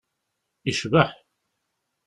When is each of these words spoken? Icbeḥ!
Icbeḥ! 0.69 1.11